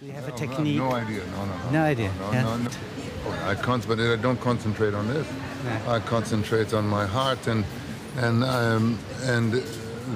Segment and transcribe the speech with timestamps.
[0.00, 0.76] Do you have a technique?
[0.76, 1.24] No idea.
[1.24, 1.70] No, no, no.
[1.70, 2.42] No idea, No, yeah.
[2.42, 2.70] no, no.
[3.26, 4.12] Oh, I concentrate.
[4.12, 5.24] I don't concentrate on this.
[5.64, 5.92] Yeah.
[5.92, 7.64] I concentrate on my heart and
[8.16, 9.52] and um, and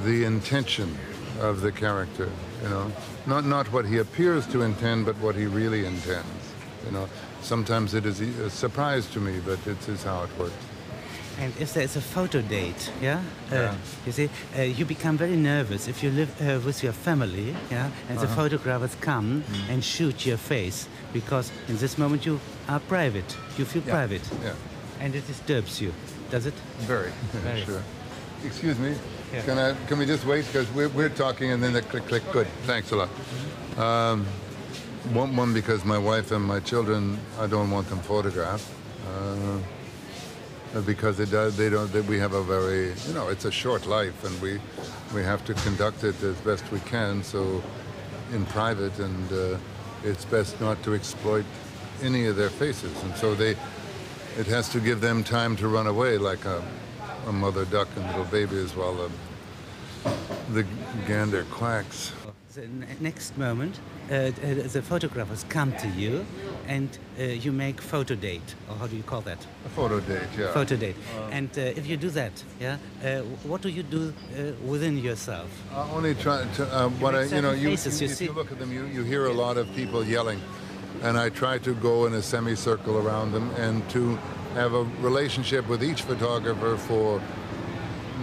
[0.04, 0.98] the intention
[1.40, 2.28] of the character.
[2.64, 2.92] You know,
[3.26, 6.52] not not what he appears to intend, but what he really intends.
[6.84, 7.08] You know,
[7.40, 10.54] sometimes it is a surprise to me, but it is how it works.
[11.40, 13.72] And if there is a photo date, yeah, uh,
[14.04, 14.28] you see,
[14.58, 18.24] uh, you become very nervous if you live uh, with your family, yeah, and the
[18.26, 18.34] Uh-huh.
[18.42, 19.70] photographers come Mm.
[19.72, 23.94] and shoot your face because in this moment you are private, you feel Yeah.
[23.94, 24.52] private, Yeah.
[25.00, 25.92] and it disturbs you,
[26.30, 26.54] does it?
[26.88, 27.12] Very.
[27.44, 27.64] Very.
[27.64, 27.82] sure.
[28.44, 28.94] Excuse me.
[29.32, 29.42] Yeah.
[29.44, 29.74] Can I?
[29.88, 32.22] Can we just wait because we're, we're talking and then the click click.
[32.32, 32.46] Good.
[32.66, 33.08] Thanks a lot.
[33.76, 34.26] Um,
[35.14, 38.64] one, one because my wife and my children, I don't want them photographed.
[39.06, 39.58] Uh,
[40.84, 41.92] because it does, they don't.
[41.92, 44.60] They, we have a very, you know, it's a short life, and we
[45.14, 47.22] we have to conduct it as best we can.
[47.22, 47.62] So,
[48.32, 49.58] in private, and uh,
[50.04, 51.44] it's best not to exploit
[52.02, 53.56] any of their faces, and so they
[54.38, 56.62] it has to give them time to run away like a,
[57.26, 59.10] a mother duck and little babies while the,
[60.52, 60.64] the
[61.06, 62.12] gander quacks.
[62.54, 62.66] The
[63.00, 63.78] next moment,
[64.10, 64.30] uh, uh,
[64.72, 66.26] the photographers come to you,
[66.66, 66.88] and
[67.20, 69.38] uh, you make photo date, or how do you call that?
[69.64, 70.52] A photo date, yeah.
[70.52, 70.96] Photo date.
[71.30, 75.48] and uh, if you do that, yeah, uh, what do you do uh, within yourself?
[75.72, 78.32] I only try to, uh, what I, you know, you, faces, you, you if you
[78.32, 80.40] look at them, you, you hear a lot of people yelling.
[81.02, 84.18] And I try to go in a semicircle around them and to
[84.54, 87.22] have a relationship with each photographer for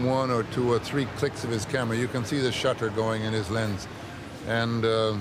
[0.03, 1.95] one or two or three clicks of his camera.
[1.97, 3.87] You can see the shutter going in his lens.
[4.47, 5.15] And uh,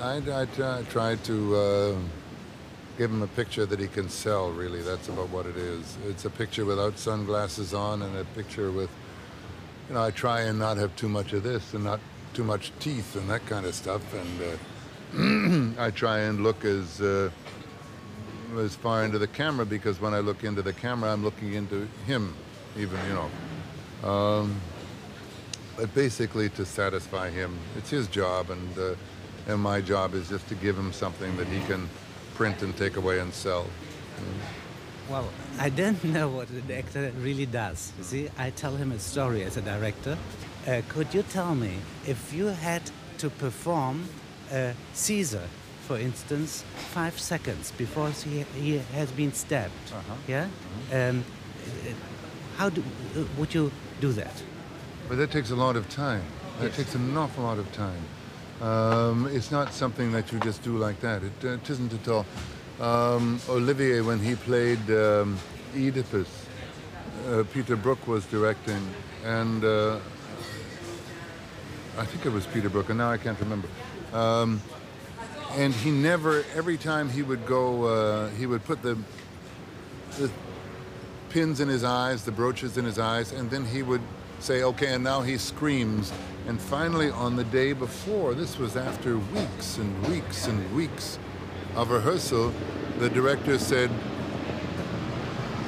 [0.00, 1.96] I, I to uh,
[2.96, 4.82] give him a picture that he can sell, really.
[4.82, 5.96] That's about what it is.
[6.06, 8.90] It's a picture without sunglasses on and a picture with
[9.88, 12.00] you know, I try and not have too much of this and not
[12.34, 14.02] too much teeth and that kind of stuff.
[15.14, 17.30] And uh, I try and look as uh,
[18.58, 21.88] as far into the camera because when I look into the camera, I'm looking into
[22.06, 22.34] him,
[22.76, 24.08] even you know.
[24.08, 24.60] Um,
[25.76, 28.94] but basically, to satisfy him, it's his job, and uh,
[29.46, 31.88] and my job is just to give him something that he can
[32.34, 33.66] print and take away and sell.
[35.08, 35.28] Well,
[35.58, 37.92] I don't know what an actor really does.
[37.98, 40.18] You see, I tell him a story as a director.
[40.66, 42.82] Uh, could you tell me if you had
[43.18, 44.04] to perform
[44.52, 45.48] uh, Caesar,
[45.86, 46.62] for instance,
[46.92, 49.72] five seconds before he, he has been stabbed?
[49.92, 50.14] Uh-huh.
[50.26, 50.48] Yeah.
[50.92, 51.24] Um,
[51.64, 51.92] uh,
[52.58, 52.82] how do,
[53.16, 53.70] uh, would you
[54.00, 54.42] do that?
[55.08, 56.22] But that takes a lot of time.
[56.58, 56.76] That Yes.
[56.76, 58.02] takes an awful lot of time.
[58.60, 61.22] Um, it's not something that you just do like that.
[61.22, 62.26] It, uh, it isn't at all.
[62.80, 65.38] Um, Olivier, when he played um,
[65.76, 66.26] Oedipus,
[67.28, 68.82] uh, Peter Brook was directing,
[69.24, 69.98] and uh,
[71.96, 73.68] I think it was Peter Brook, and now I can't remember.
[74.12, 74.60] Um,
[75.56, 78.98] and he never, every time he would go, uh, he would put the,
[80.18, 80.30] the
[81.30, 84.02] pins in his eyes, the brooches in his eyes, and then he would
[84.40, 86.12] say, okay, and now he screams.
[86.46, 91.18] And finally, on the day before, this was after weeks and weeks and weeks
[91.74, 92.52] of rehearsal,
[92.98, 93.90] the director said,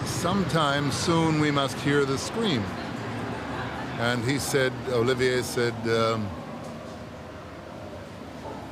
[0.05, 2.63] sometime soon we must hear the scream.
[3.99, 6.29] And he said, Olivier said, um,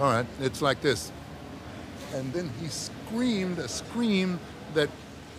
[0.01, 1.13] all right, it's like this.
[2.15, 4.39] And then he screamed a scream
[4.75, 4.89] that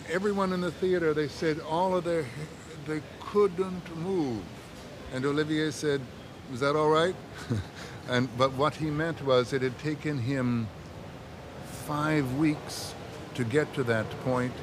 [0.10, 2.26] everyone in the theater, they said all of their,
[2.88, 4.42] they couldn't move.
[5.14, 6.02] And Olivier said,
[6.52, 7.16] was that all right?
[8.10, 10.68] and, but what he meant was it had taken him
[11.86, 12.94] five weeks
[13.36, 14.54] to get to that point,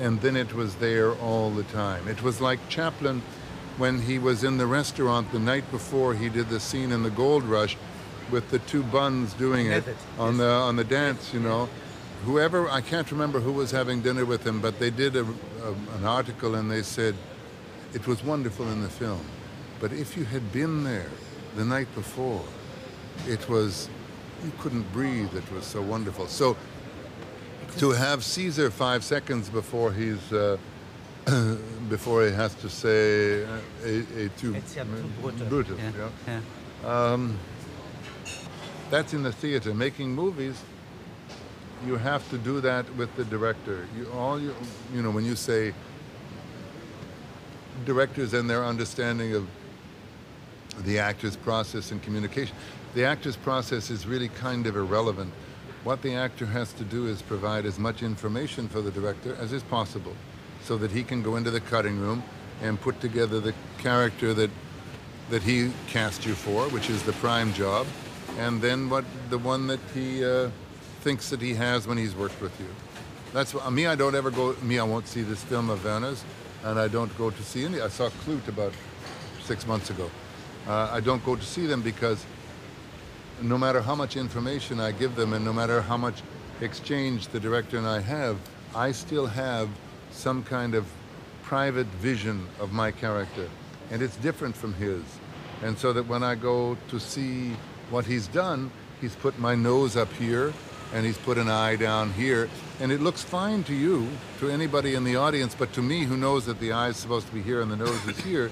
[0.00, 2.08] and then it was there all the time.
[2.08, 3.22] It was like Chaplin
[3.76, 7.10] when he was in the restaurant the night before he did the scene in the
[7.10, 7.76] Gold Rush
[8.30, 9.84] with the two buns doing it
[10.18, 11.68] on the on the dance, you know.
[12.24, 15.72] Whoever I can't remember who was having dinner with him, but they did a, a,
[15.98, 17.14] an article and they said
[17.92, 19.24] it was wonderful in the film,
[19.80, 21.10] but if you had been there
[21.56, 22.42] the night before,
[23.28, 23.88] it was
[24.44, 25.34] you couldn't breathe.
[25.36, 26.26] It was so wonderful.
[26.26, 26.56] So
[27.78, 30.56] to have Caesar five seconds before he's uh,
[31.88, 35.46] before he has to say uh, a, a two It's ja too brutal.
[35.46, 35.90] brutal, Yeah.
[36.26, 36.40] yeah.
[36.82, 37.28] yeah.
[38.90, 39.74] That's in the theater.
[39.74, 40.56] Making movies,
[41.86, 43.86] you have to do that with the director.
[43.96, 44.54] You all you
[44.94, 45.74] you know when you say
[47.84, 49.48] directors and their understanding of
[50.84, 52.56] the actor's process and communication,
[52.94, 55.32] the actor's process is really kind of irrelevant.
[55.84, 59.52] What the actor has to do is provide as much information for the director as
[59.52, 60.16] is possible,
[60.62, 62.22] so that he can go into the cutting room
[62.62, 64.50] and put together the character that
[65.30, 67.86] that he cast you for, which is the prime job,
[68.38, 70.50] and then what the one that he uh,
[71.04, 72.66] thinks that he has when he's worked with you.
[73.34, 73.86] That's what, me.
[73.86, 74.56] I don't ever go.
[74.62, 76.24] Me, I won't see this film of Werner's,
[76.64, 77.82] and I don't go to see any.
[77.82, 78.72] I saw Klute about
[79.42, 80.10] six months ago.
[80.66, 82.24] Uh, I don't go to see them because
[83.42, 86.22] no matter how much information I give them, and no matter how much
[86.62, 88.38] exchange the director and I have,
[88.74, 89.68] I still have
[90.10, 90.86] some kind of
[91.42, 93.50] private vision of my character,
[93.90, 95.02] and it's different from his.
[95.62, 97.56] And so that when I go to see
[97.90, 98.70] what he's done,
[99.02, 100.54] he's put my nose up here
[100.94, 102.48] and he's put an eye down here.
[102.80, 104.08] And it looks fine to you,
[104.38, 107.26] to anybody in the audience, but to me, who knows that the eye is supposed
[107.26, 108.50] to be here and the nose is here,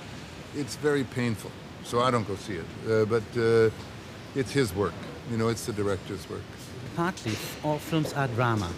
[0.57, 1.53] it's very painful.
[1.85, 2.67] So I don't go see it.
[2.89, 3.71] Uh, but uh,
[4.35, 4.95] it's his work.
[5.31, 6.43] You know, it's the director's work.
[6.97, 8.71] Partly, all films are drama.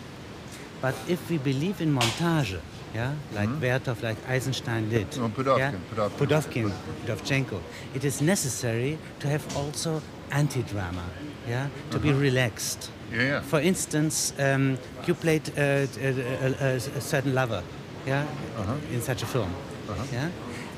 [0.83, 2.61] But if we believe in montage,
[2.95, 3.61] yeah, like mm -hmm.
[3.61, 5.73] Vertov, like Eisenstein did, no, Pudovkin, yeah?
[5.91, 7.59] Pudovkin, Pudovkin, Pudovchenko,
[7.95, 11.05] it is necessary to have also anti-drama,
[11.49, 12.03] yeah, to uh -huh.
[12.03, 12.23] be uh-huh.
[12.23, 12.91] relaxed.
[13.13, 13.43] Yeah, yeah.
[13.45, 17.63] For instance, um, you played uh, a, a, a, certain lover,
[18.07, 18.23] yeah,
[18.59, 18.95] uh -huh.
[18.95, 19.51] in such a film,
[19.87, 20.13] -huh.
[20.13, 20.29] yeah,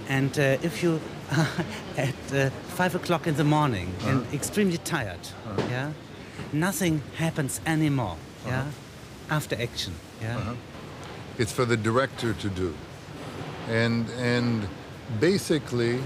[0.08, 1.00] and uh, if you
[1.30, 1.48] are
[2.08, 4.34] at uh, five o'clock in the morning and uh-huh.
[4.34, 5.70] extremely tired, uh-huh.
[5.70, 5.90] yeah,
[6.52, 8.16] nothing happens anymore,
[8.46, 8.64] yeah,
[9.28, 10.54] after action, yeah.
[11.38, 12.74] It's for the director to do,
[13.68, 14.68] and and
[15.20, 15.98] basically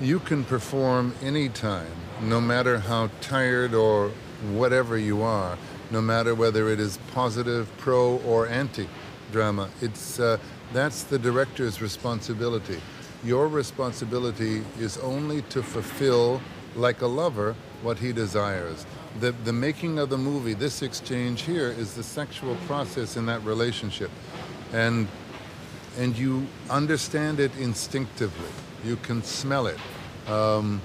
[0.00, 1.92] you can perform anytime,
[2.22, 4.10] no matter how tired or
[4.52, 5.56] whatever you are,
[5.90, 8.88] no matter whether it is positive, pro, or anti
[9.30, 9.68] drama.
[9.80, 10.38] It's, uh,
[10.72, 12.80] that's the director's responsibility.
[13.22, 16.42] Your responsibility is only to fulfill,
[16.74, 18.86] like a lover, what he desires.
[19.20, 23.42] The, the making of the movie, this exchange here, is the sexual process in that
[23.44, 24.10] relationship.
[24.72, 25.06] And,
[25.98, 28.50] and you understand it instinctively.
[28.84, 29.78] You can smell it.
[30.28, 30.80] Um,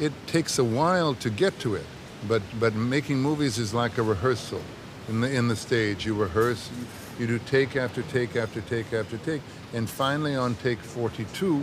[0.00, 1.86] it takes a while to get to it,
[2.26, 4.62] but but making movies is like a rehearsal.
[5.08, 6.70] In the in the stage, you rehearse,
[7.18, 9.42] you do take after take after take after take,
[9.74, 11.62] and finally on take 42.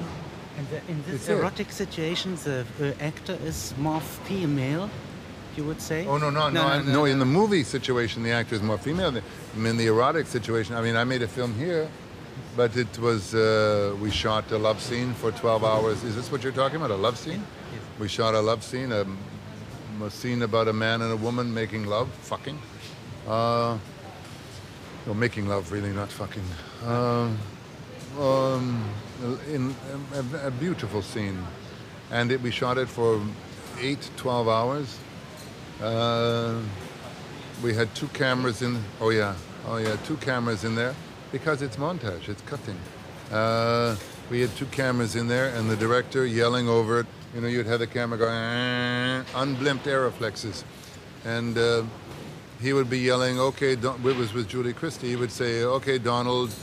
[0.58, 1.74] And the, in this erotic it.
[1.74, 4.90] situation, the uh, actor is more female.
[5.56, 6.06] You would say?
[6.06, 8.78] Oh no no no no, no, no In the movie situation, the actor is more
[8.78, 9.12] female.
[9.16, 9.22] I
[9.58, 11.90] In the erotic situation, I mean, I made a film here
[12.56, 16.04] but it was uh, we shot a love scene for 12 hours.
[16.04, 16.92] Is this what you're talking about?
[16.92, 17.44] A love scene?
[17.72, 17.82] Yes.
[18.00, 19.06] We shot a love scene, a,
[20.04, 22.60] a, scene about a man and a woman making love, fucking.
[23.28, 23.78] Uh,
[25.16, 26.44] making love, really, not fucking.
[26.84, 27.30] Uh,
[28.20, 28.84] um,
[29.48, 29.76] in
[30.14, 31.42] a, a, beautiful scene,
[32.12, 33.22] and it, we shot it for
[33.80, 34.98] eight, 12 hours.
[35.82, 36.60] Uh,
[37.64, 38.84] we had two cameras in.
[39.00, 40.96] Oh yeah, oh yeah, two cameras in there
[41.32, 42.78] because it's montage, it's cutting.
[43.32, 43.96] Uh,
[44.30, 47.06] we had two cameras in there, and the director yelling over it.
[47.34, 50.64] You know, you'd have the camera going, unblimped Arriflexes.
[51.26, 51.84] And uh,
[52.60, 55.10] he would be yelling, okay, Don-, it was with Julie Christie.
[55.10, 56.54] He would say, okay, Donald,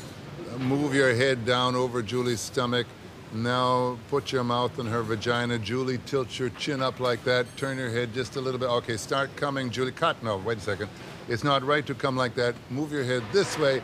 [0.58, 2.86] move your head down over Julie's stomach.
[3.32, 5.58] Now put your mouth in her vagina.
[5.58, 7.46] Julie, tilt your chin up like that.
[7.56, 8.68] Turn your head just a little bit.
[8.68, 9.92] Okay, start coming, Julie.
[9.92, 10.22] Cut.
[10.22, 10.88] No, wait a second.
[11.28, 12.54] It's not right to come like that.
[12.70, 13.82] Move your head this way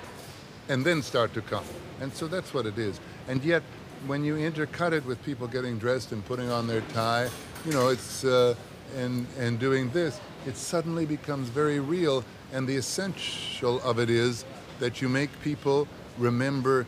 [0.68, 1.64] and then start to come.
[2.00, 3.00] And so that's what it is.
[3.28, 3.62] And yet,
[4.06, 7.28] when you intercut it with people getting dressed and putting on their tie,
[7.64, 8.54] you know, it's uh,
[8.96, 12.24] and and doing this, it suddenly becomes very real.
[12.52, 14.44] And the essential of it is
[14.80, 15.86] that you make people
[16.18, 16.86] remember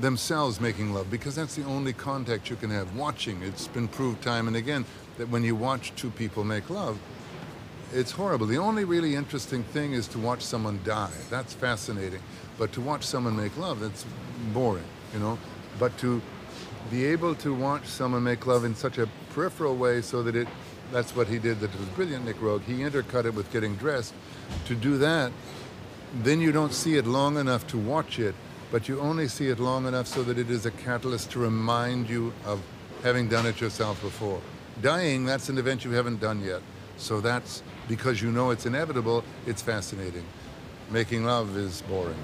[0.00, 2.96] themselves making love because that's the only contact you can have.
[2.96, 4.84] Watching, it's been proved time and again
[5.18, 6.98] that when you watch two people make love,
[7.92, 8.46] it's horrible.
[8.46, 11.10] The only really interesting thing is to watch someone die.
[11.28, 12.20] That's fascinating.
[12.58, 14.04] But to watch someone make love, that's
[14.52, 15.38] boring, you know.
[15.78, 16.20] But to
[16.90, 20.48] be able to watch someone make love in such a peripheral way so that it,
[20.92, 22.62] that's what he did, that was brilliant, Nick Roeg.
[22.62, 24.14] He intercut it with getting dressed.
[24.66, 25.32] To do that,
[26.22, 28.34] then you don't see it long enough to watch it,
[28.70, 32.08] but you only see it long enough so that it is a catalyst to remind
[32.08, 32.60] you of
[33.02, 34.40] having done it yourself before.
[34.82, 36.62] Dying, that's an event you haven't done yet.
[36.96, 40.24] So that's because you know it's inevitable, it's fascinating.
[40.92, 42.14] Making love is boring.